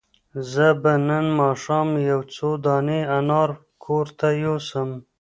زه 0.51 0.67
به 0.81 0.93
نن 1.07 1.25
ماښام 1.39 1.89
یو 2.09 2.21
څو 2.35 2.49
دانې 2.65 3.01
انار 3.17 3.49
کور 3.83 4.07
ته 4.19 4.27
یوسم. 4.43 4.89